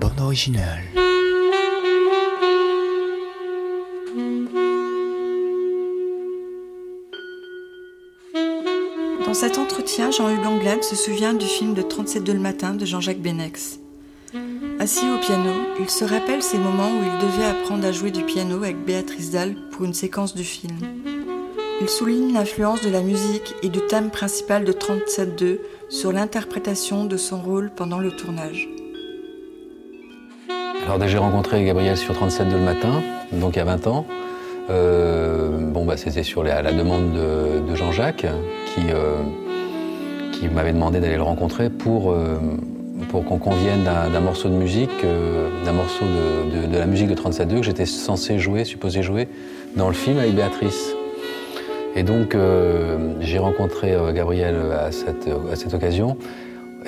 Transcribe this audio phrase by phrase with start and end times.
[0.00, 0.82] Bande originale.
[9.24, 13.20] Dans cet entretien, Jean-Hugues Anglade se souvient du film de 37 le matin de Jean-Jacques
[13.20, 13.78] Benex.
[14.80, 18.24] Assis au piano, il se rappelle ces moments où il devait apprendre à jouer du
[18.24, 20.76] piano avec Béatrice Dalle pour une séquence du film.
[21.78, 25.58] Il souligne l'influence de la musique et du thème principal de 37.2
[25.90, 28.66] sur l'interprétation de son rôle pendant le tournage.
[30.86, 33.02] Alors j'ai rencontré Gabriel sur 37.2 le matin,
[33.32, 34.06] donc il y a 20 ans.
[34.70, 38.26] Euh, bon, bah, c'était sur la, demande de, Jean-Jacques
[38.66, 39.22] qui, euh,
[40.32, 42.38] qui m'avait demandé d'aller le rencontrer pour, euh,
[43.12, 45.04] qu'on convienne d'un morceau de musique,
[45.64, 49.28] d'un morceau de, de, la musique de 37.2 que j'étais censé jouer, supposé jouer
[49.76, 50.95] dans le film avec Béatrice.
[51.96, 52.36] Et donc
[53.20, 56.16] j'ai rencontré Gabriel à cette, à cette occasion.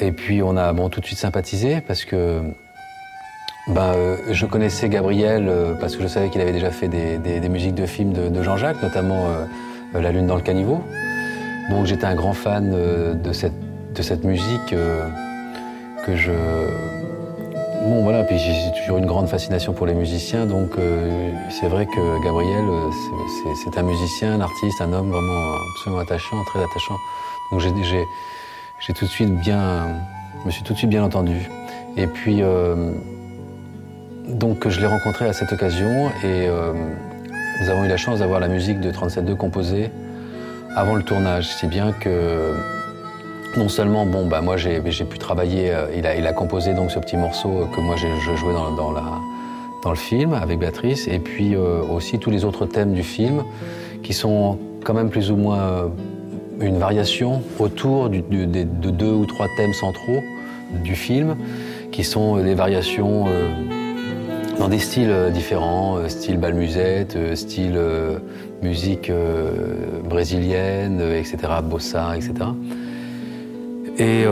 [0.00, 2.42] Et puis on a tout de suite sympathisé parce que
[3.68, 7.48] ben, euh, Je connaissais Gabriel euh, parce que je savais qu'il avait déjà fait des,
[7.48, 10.82] musiques de films de, Jean-Jacques, notamment euh, La Lune dans le caniveau.
[11.70, 12.70] Donc j'étais un grand fan
[13.22, 13.52] de, cette,
[13.94, 14.74] de cette musique
[16.06, 16.32] que je...
[17.88, 20.72] Bon voilà, puis j'ai toujours une grande fascination pour les musiciens, donc
[21.48, 22.64] c'est vrai que Gabriel,
[23.64, 26.96] c'est un musicien, un artiste, un homme vraiment absolument attachant, très attachant.
[27.50, 29.86] Donc j'ai tout de suite bien...
[30.44, 31.48] Me suis tout de suite bien entendu.
[31.96, 32.42] Et puis
[34.28, 36.72] donc je l'ai rencontré à cette occasion et euh,
[37.62, 39.90] nous avons eu la chance d'avoir la musique de 37.2 composée
[40.76, 42.54] avant le tournage, si bien que
[43.56, 47.16] non seulement, bon, bah, moi j'ai pu travailler, euh, il, a, composé donc ce petit
[47.16, 52.30] morceau que moi je jouais dans, le film avec Béatrice, et puis euh, aussi tous
[52.30, 53.42] les autres thèmes du film
[54.02, 55.90] qui sont quand même plus ou moins
[56.60, 60.22] une variation autour de, deux ou trois thèmes centraux
[60.84, 61.36] du film,
[61.90, 63.26] qui sont des variations
[64.58, 67.78] dans des styles euh, différents, euh, style bal musette, euh, style
[68.62, 69.12] musique
[70.04, 72.32] brésilienne, etc., bossa, etc.
[73.98, 74.24] Et,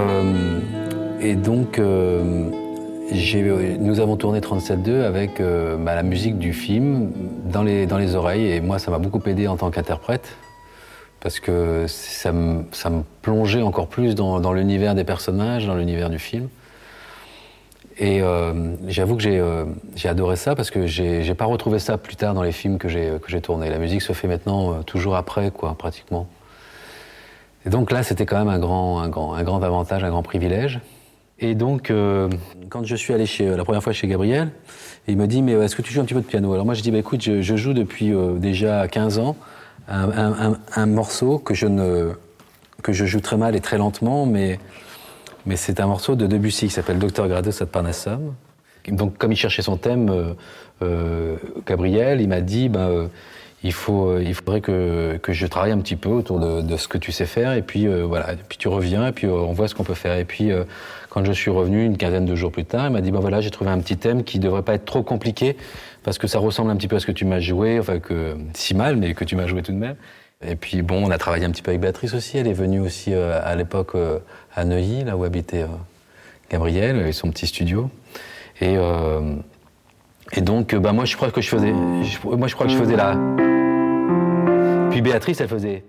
[1.20, 7.12] et donc, nous avons tourné 37.2 avec bah, la musique du film
[7.44, 10.36] dans les, oreilles, et moi, ça m'a beaucoup aidé en tant qu'interprète,
[11.20, 12.64] parce que ça me,
[13.22, 16.48] plongeait encore plus dans, l'univers des personnages, dans l'univers du film.
[17.98, 22.14] Et euh, j'avoue que euh, j'ai adoré ça parce que j'ai pas retrouvé ça plus
[22.14, 23.70] tard dans les films que j'ai tournés.
[23.70, 26.28] La musique se fait maintenant euh, toujours après, quoi, pratiquement.
[27.66, 30.22] Et donc là, c'était quand même un grand, un, grand, un grand avantage, un grand
[30.22, 30.80] privilège.
[31.38, 31.92] Et donc,
[32.70, 34.50] quand je suis allé chez, la première fois chez Gabriel,
[35.06, 36.50] il me dit Mais est-ce que tu joues un petit peu de piano?
[36.54, 39.36] Alors moi, je dis bah, Écoute, je, joue depuis déjà 15 ans
[39.88, 42.12] un, morceau que je, ne,
[42.82, 44.58] que je joue très mal et très lentement, mais
[45.46, 48.34] mais c'est un morceau de Debussy qui s'appelle Docteur Grados ad Parnassum.
[48.88, 50.34] Donc, comme il cherchait son thème, euh,
[50.82, 53.06] euh Gabriel, il m'a dit, euh,
[53.66, 56.76] il, faut, euh, il faudrait que, que, je travaille un petit peu autour de, de
[56.76, 59.52] ce que tu sais faire, et puis voilà, et puis tu reviens, et puis on
[59.52, 60.16] voit ce qu'on peut faire.
[60.16, 60.50] Et puis,
[61.10, 63.40] quand je suis revenu une quinzaine de jours plus tard, il m'a dit, ben voilà,
[63.40, 65.56] j'ai trouvé un petit thème qui devrait pas être trop compliqué,
[66.02, 68.36] parce que ça ressemble un petit peu à ce que tu m'as joué, enfin que
[68.54, 69.96] si mal, mais que tu m'as joué tout de même.
[70.46, 72.36] Et puis bon, on a travaillé un petit peu avec Béatrice aussi.
[72.38, 74.18] Elle est venue aussi euh, à l'époque euh,
[74.54, 75.68] à Neuilly, là où habitait euh,
[76.50, 77.90] Gabriel, et son petit studio.
[78.60, 78.76] Et,
[80.32, 82.96] et donc, bah, moi, je crois que je faisais, moi, je crois que je faisais
[82.96, 83.18] là.
[84.96, 85.84] Puis Béatrice, elle faisait.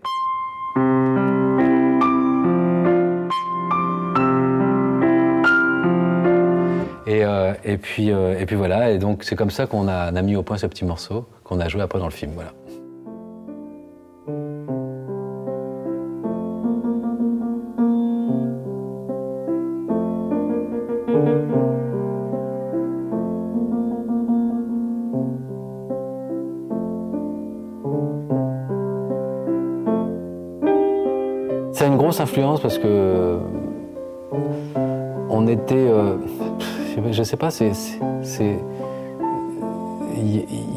[7.07, 7.21] Et,
[7.63, 10.43] et, puis, et puis voilà, et donc c'est comme ça qu'on a, a, mis au
[10.43, 12.33] point ce petit morceau qu'on a joué après dans le film.
[12.35, 12.51] Voilà.
[32.19, 33.37] Influence parce que
[35.29, 36.15] on était, euh,
[37.11, 37.71] je sais pas, c'est,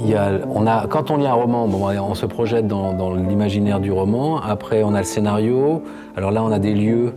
[0.05, 3.81] y a, on a, quand on lit un roman, bon, on se projette dans, l'imaginaire
[3.81, 4.41] du roman.
[4.41, 5.82] Après, on a le scénario.
[6.17, 7.15] Alors là, on a des lieux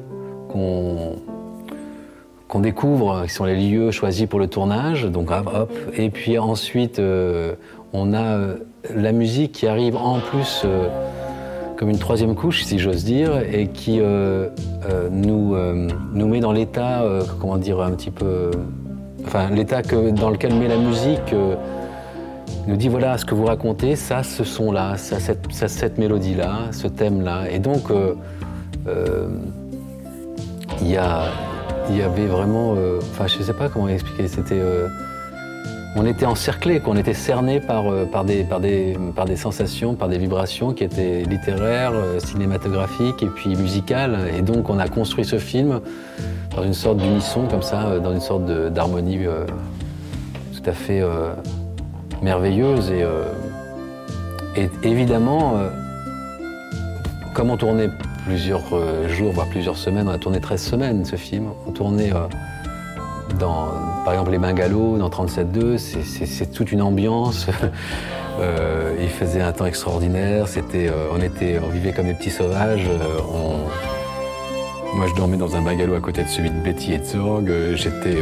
[0.50, 1.16] qu'on
[2.60, 5.06] découvre, qui sont les lieux choisis pour le tournage.
[5.06, 5.72] Donc hop.
[5.98, 7.56] Et puis ensuite, euh,
[7.94, 8.56] on a euh,
[8.94, 10.66] la musique qui arrive en plus
[11.84, 14.48] comme une troisième couche, si j'ose dire, et qui euh,
[14.90, 17.04] euh, nous, euh, nous met dans l'état,
[17.42, 18.52] comment dire, un petit peu.
[19.26, 21.36] Enfin, l'état dans lequel met la musique
[22.68, 26.88] nous dit voilà ce que vous racontez, ça, ce son-là, ça, cette, cette mélodie-là, ce
[26.88, 27.52] thème-là.
[27.52, 27.92] Et donc,
[30.80, 32.78] il y, y avait vraiment.
[33.12, 34.30] Enfin, je sais pas comment expliquer.
[34.30, 34.62] C'était.
[35.96, 38.46] On était encerclés, qu'on était cernés par, euh, par, des,
[39.36, 44.30] sensations, par des vibrations qui étaient littéraires, euh, cinématographiques et puis musicales.
[44.36, 45.82] Et donc on a construit ce film
[46.56, 49.20] dans une sorte d'unisson comme ça, euh, dans une sorte d'harmonie
[50.54, 51.04] tout à fait
[52.22, 52.90] merveilleuse.
[52.90, 53.06] Et,
[54.56, 55.58] et évidemment,
[57.34, 57.90] comme on tournait
[58.26, 58.64] plusieurs
[59.10, 62.12] jours, voire plusieurs semaines, on a tourné 13 semaines ce film, on tournait
[64.04, 67.48] par exemple, les Bungalows, dans 37.2, c'est- toute une ambiance.
[68.40, 72.32] Euh, il faisait un temps extraordinaire, c'était, euh, on, était, on vivait comme des petits
[72.32, 72.88] sauvages.
[72.90, 73.20] euh,
[74.96, 77.48] Moi, je dormais dans un bungalow à côté de celui de Betty Herzog.
[77.50, 78.18] euh, J'étais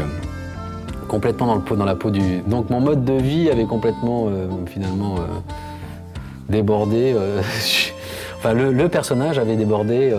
[1.08, 2.40] complètement dans, la peau du...
[2.46, 4.28] Donc mon mode de vie avait complètement,
[4.66, 5.16] finalement,
[6.50, 7.16] débordé.
[8.38, 10.14] enfin, le, personnage avait débordé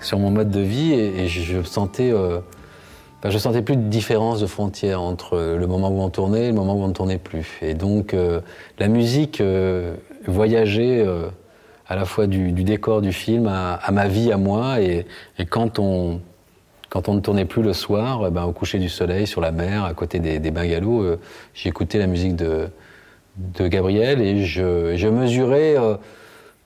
[0.00, 2.14] sur mon mode de vie et, et je sentais...
[3.18, 6.48] Enfin, je sentais plus de différence de frontière entre le moment où on tournait et
[6.48, 7.58] le moment où on ne tournait plus.
[7.62, 8.40] Et donc, euh,
[8.78, 9.94] la musique euh,
[10.26, 11.28] voyageait euh,
[11.88, 14.82] à la fois du, décor du film à, ma vie, à moi.
[14.82, 15.06] Et,
[15.48, 16.20] quand, on,
[16.90, 19.50] quand on ne tournait plus le soir, eh ben, au coucher du soleil, sur la
[19.50, 21.16] mer, à côté des, des bungalows,
[21.54, 22.68] j'écoutais la musique de,
[23.58, 25.76] Gabriel et je, mesurais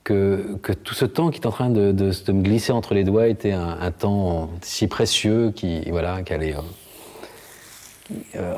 [0.03, 3.27] que, tout ce temps qui est en train de, de- me glisser entre les doigts
[3.27, 6.55] était un, temps si précieux qui, voilà, qui allait.
[6.55, 8.55] euh, euh,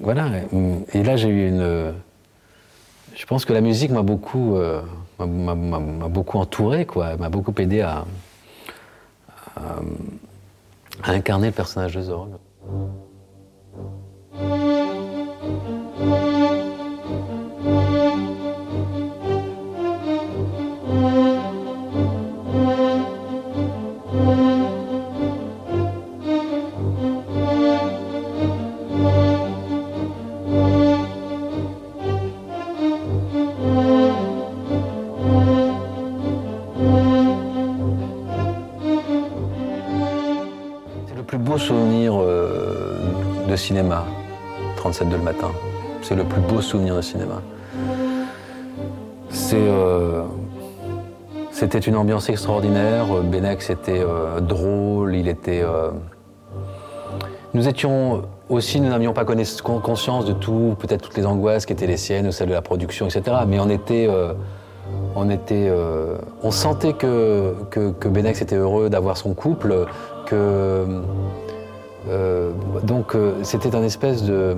[0.00, 0.28] voilà.
[0.92, 1.94] Et là, j'ai eu une.
[3.14, 4.82] Je pense que la musique m'a beaucoup, euh,
[5.18, 8.04] m'a- beaucoup entouré, quoi, m'a beaucoup aidé à
[11.04, 12.28] incarner le personnage de Zorg.
[43.68, 44.06] Cinéma,
[44.76, 45.50] 37 de le matin.
[46.00, 47.42] C'est le plus beau souvenir de cinéma.
[49.52, 50.22] Euh,
[51.50, 53.04] c'était une ambiance extraordinaire.
[53.22, 55.60] Benex était euh, drôle, il était.
[55.62, 55.90] euh,
[57.52, 61.86] Nous étions aussi, nous n'avions pas conscience de tout, peut-être toutes les angoisses qui étaient
[61.86, 63.36] les siennes ou celles de la production, etc.
[63.46, 64.08] Mais on était.
[65.14, 65.70] on était,
[66.42, 69.84] on sentait que, que, que Benex était heureux d'avoir son couple,
[70.24, 70.86] que
[72.82, 74.56] donc euh, c'était un espèce de,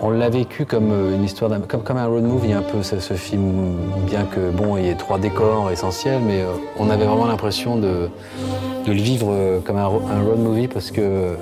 [0.00, 2.82] on l'a vécu comme euh, une histoire, d'un- comme, comme un road movie un peu
[2.82, 3.76] ce, film,
[4.06, 6.46] bien que bon il y ait trois décors essentiels, mais euh,
[6.78, 8.08] on avait vraiment l'impression de,
[8.86, 9.32] de le vivre
[9.64, 11.34] comme un, ro- un road movie parce que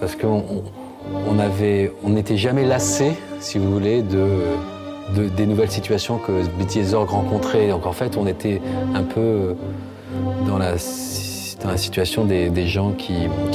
[0.00, 0.42] parce qu'on
[1.30, 4.26] on, avait, n'était jamais lassé, si vous voulez, de
[5.16, 6.32] de- des nouvelles situations que
[6.84, 7.68] Zorg rencontraient.
[7.68, 8.60] Donc en fait, on était
[8.94, 9.54] un peu
[10.46, 10.78] dans la,
[11.62, 13.14] dans la situation des, gens qui,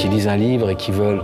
[0.10, 1.22] lisent un livre et qui veulent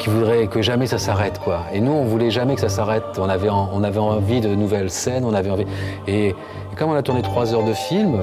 [0.00, 1.60] qui voudraient que jamais ça s'arrête quoi.
[1.72, 3.04] Et nous on voulait jamais que ça s'arrête.
[3.18, 5.66] On avait on avait envie de nouvelles scènes, on avait envie
[6.08, 6.34] et,
[6.76, 8.18] comme on a tourné trois heures de film,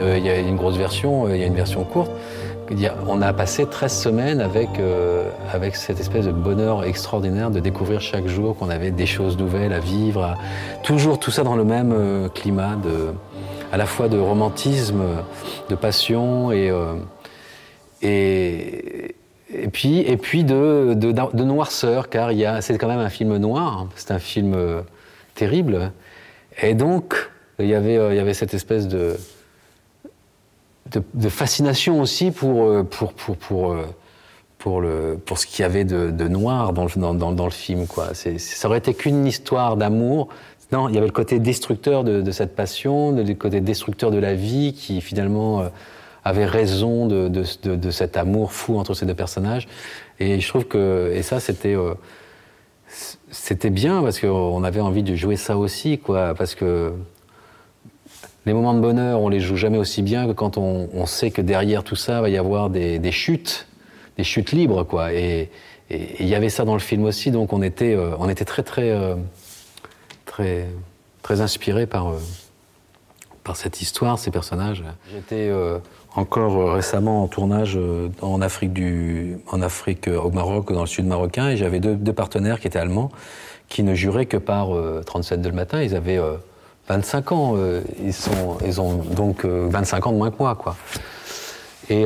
[0.00, 2.10] euh, il y a une grosse version, euh, il y a une version courte.
[3.06, 8.00] On a passé 13 semaines avec, euh, avec cette espèce de bonheur extraordinaire de découvrir
[8.00, 10.34] chaque jour qu'on avait des choses nouvelles à vivre,
[10.82, 13.12] toujours tout ça dans le même climat de,
[13.70, 15.02] à la fois de romantisme,
[15.68, 16.72] de passion et,
[18.04, 19.14] et,
[19.72, 20.94] puis, et puis de,
[21.42, 22.30] noirceur, car
[22.60, 24.82] c'est quand même un film noir, hein, c'est un film euh,
[25.34, 25.92] terrible.
[26.62, 29.16] Et donc, il y avait, euh, cette espèce de,
[31.28, 33.12] fascination aussi pour, euh, pour,
[35.38, 37.86] ce qu'il y avait de, noir dans le, film.
[38.38, 40.28] Ça aurait été qu'une histoire d'amour.
[40.72, 44.34] Non, il y avait le côté destructeur de, cette passion, le côté destructeur de la
[44.34, 45.70] vie qui finalement
[46.24, 49.68] avait raison de, de, de- de cet amour fou entre ces deux personnages.
[50.20, 51.94] Et je trouve que, et ça c'était, euh,
[53.30, 56.92] c'était bien parce qu'on avait envie de jouer ça aussi, quoi, parce que
[58.46, 61.30] les moments de bonheur, on les joue jamais aussi bien que quand on, on sait
[61.30, 63.66] que derrière tout ça va y avoir des, des chutes,
[64.18, 65.12] des chutes libres, quoi.
[65.12, 65.50] Et
[65.90, 68.62] il y avait ça dans le film aussi, donc on était, euh, on était très,
[68.62, 69.16] très, euh,
[70.24, 70.66] très,
[71.22, 72.18] très inspiré par, euh,
[73.44, 74.82] par cette histoire, ces personnages.
[75.12, 75.78] J'étais euh,
[76.16, 80.80] encore euh, récemment en tournage euh, en Afrique, du, en Afrique euh, au Maroc, dans
[80.80, 83.10] le sud marocain, et j'avais deux, deux partenaires qui étaient allemands,
[83.68, 85.82] qui ne juraient que par euh, 37 de le matin.
[85.82, 86.36] Ils avaient euh,
[86.88, 87.56] 25 ans,
[88.02, 90.76] ils, sont, ils ont donc euh, 25 ans de moins que moi, quoi.
[91.88, 92.04] Et,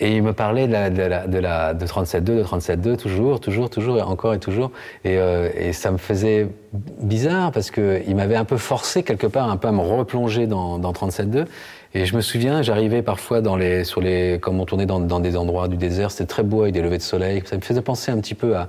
[0.00, 3.68] et il me parlait de, de, la, de, la, de 37.2, de 37.2, toujours, toujours,
[3.68, 4.70] toujours, et encore et toujours.
[5.04, 9.56] Et, et ça me faisait bizarre parce qu'il m'avait un peu forcé quelque part un
[9.56, 11.46] peu à me replonger dans, dans 37.2.
[11.94, 15.20] Et je me souviens, j'arrivais parfois dans les, sur les, comme on tournait dans, dans
[15.20, 17.42] des endroits du désert, c'était très beau avec des levées de soleil.
[17.46, 18.68] Ça me faisait penser un petit peu à,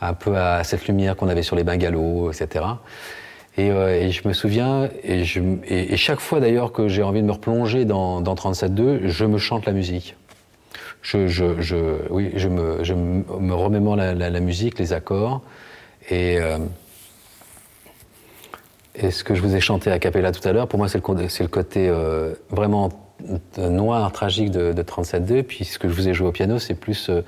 [0.00, 2.64] un peu à cette lumière qu'on avait sur les bungalows, etc.
[3.58, 7.22] Et, euh, et, je me souviens, et, je, et chaque fois d'ailleurs que j'ai envie
[7.22, 10.16] de me replonger dans, dans 37.2, je me chante la musique.
[11.02, 11.76] Je, je, je,
[12.10, 15.42] oui, je me, je me remémore la, musique, les accords,
[16.10, 16.58] et, euh,
[18.94, 20.98] et ce que je vous ai chanté à Capella tout à l'heure, pour moi, c'est
[20.98, 22.90] le, côté euh, vraiment
[23.56, 26.74] noir, tragique de, de 37.2, puis ce que je vous ai joué au piano, c'est
[26.74, 27.22] plus euh,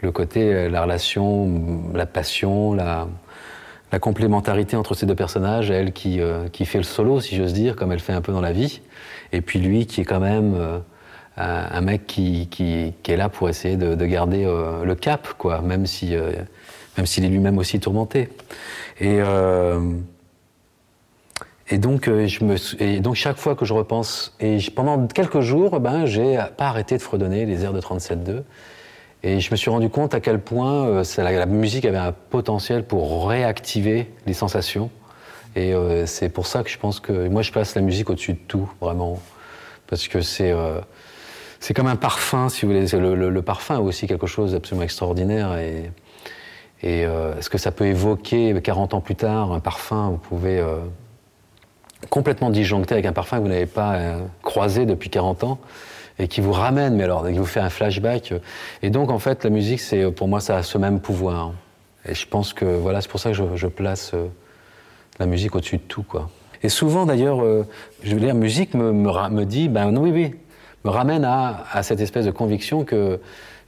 [0.00, 1.50] le côté, euh, la relation,
[1.94, 3.08] la passion, la,
[3.92, 7.52] la complémentarité entre ces deux personnages, elle qui, euh, qui fait le solo, si j'ose
[7.52, 8.80] dire, comme elle fait un peu dans la vie,
[9.32, 10.78] et puis lui qui est quand même euh,
[11.36, 15.28] un, mec qui, qui, qui, est là pour essayer de, de garder euh, le cap,
[15.36, 16.32] quoi, même si euh,
[16.96, 18.30] même s'il est lui-même aussi tourmenté.
[19.00, 19.20] Et
[21.68, 25.80] et donc, je me, et donc chaque fois que je repense, et pendant quelques jours,
[25.80, 28.44] ben, j'ai pas arrêté de fredonner les airs de 37.2.
[29.26, 32.84] Et je me suis rendu compte à quel point euh, la, musique avait un potentiel
[32.84, 34.88] pour réactiver les sensations.
[35.56, 38.34] Et euh, c'est pour ça que je pense que moi je place la musique au-dessus
[38.34, 39.20] de tout, vraiment.
[39.88, 40.80] Parce que c'est euh,
[41.60, 42.86] c'est comme un parfum, si vous voulez.
[42.86, 45.58] Le, parfum a aussi quelque chose d'absolument extraordinaire.
[45.58, 45.90] Et,
[46.84, 50.78] euh, ce que ça peut évoquer 40 ans plus tard, un parfum, vous pouvez euh,
[52.10, 55.58] complètement disjoncter avec un parfum que vous n'avez pas euh, croisé depuis 40 ans
[56.18, 58.32] et qui vous ramène, mais alors, qui vous fait un flashback.
[58.82, 61.52] Et donc, en fait, la musique, c'est pour moi, ça a ce même pouvoir.
[62.08, 64.26] Et je pense que, voilà, c'est pour ça que je, place euh,
[65.18, 66.30] la musique au-dessus de tout, quoi.
[66.62, 67.66] Et souvent, d'ailleurs, euh,
[68.02, 70.34] je veux dire, musique me, me, me dit, ben oui, oui,
[70.88, 73.20] ramène à, cette espèce de conviction que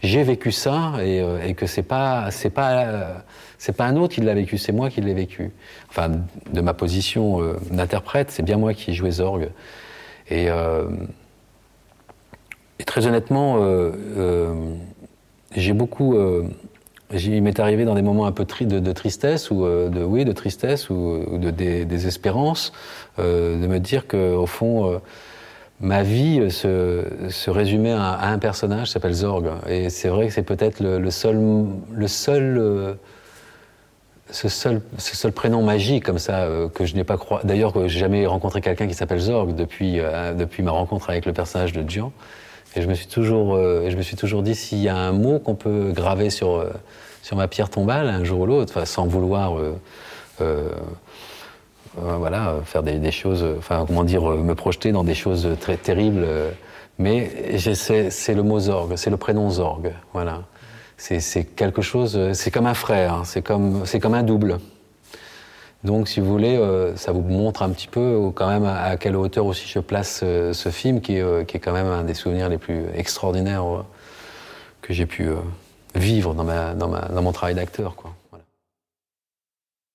[0.03, 3.25] j'ai vécu ça et, euh, que c'est pas, c'est pas,
[3.59, 5.51] c'est pas un autre qui l'a vécu, c'est moi qui l'ai vécu.
[5.91, 6.11] Enfin,
[6.53, 9.49] de ma position euh, d'interprète, c'est bien moi qui jouais Zorg.
[10.31, 10.89] Et euh,
[12.79, 14.55] et très honnêtement, euh, euh,
[15.57, 16.17] j'ai beaucoup.
[16.17, 16.45] Euh,
[17.13, 20.33] il m'est arrivé dans des moments un peu de, tristesse ou euh, de oui de
[20.33, 22.73] tristesse ou, ou de désespérance
[23.17, 25.01] de me dire que au fond
[25.81, 30.33] ma vie se, se résumait à, un personnage qui s'appelle Zorg et c'est vrai que
[30.33, 31.39] c'est peut-être le, seul
[31.93, 32.97] le seul
[34.31, 37.47] ce seul, ce seul prénom magique comme ça euh, que je n'ai pas croisé.
[37.47, 41.25] D'ailleurs, que j'ai jamais rencontré quelqu'un qui s'appelle Zorg depuis, euh, depuis ma rencontre avec
[41.27, 42.13] le personnage de Gian.
[42.77, 45.13] Et je me suis toujours, euh, je me suis toujours dit s'il y a un
[45.13, 46.71] mot qu'on peut graver sur, euh,
[47.23, 49.75] sur ma pierre tombale un jour ou l'autre, sans vouloir, euh,
[50.41, 50.71] euh,
[51.97, 56.27] voilà, faire des, choses, enfin comment dire, me projeter dans des choses très terribles.
[56.99, 60.43] mais c'est le mot Zorg, c'est le prénom Zorg, voilà.
[60.97, 64.59] C'est quelque chose, c'est comme un frère, hein, c'est comme, comme un double.
[65.85, 69.15] Donc, si vous voulez, euh, ça vous montre un petit peu quand même à, quelle
[69.15, 72.03] hauteur aussi je place euh, ce film, qui est, euh, qui est, quand même un
[72.03, 73.65] des souvenirs les plus extraordinaires
[74.83, 75.31] que j'ai pu
[75.95, 77.95] vivre dans, ma, dans, ma, dans mon travail d'acteur.
[77.95, 78.13] quoi.